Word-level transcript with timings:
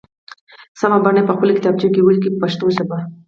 سمه 0.79 0.97
بڼه 1.03 1.19
یې 1.19 1.27
په 1.27 1.33
خپلو 1.35 1.55
کتابچو 1.57 1.87
کې 1.93 2.01
ولیکئ 2.05 2.29
په 2.33 2.39
پښتو 2.43 2.65
ژبه. 2.75 2.97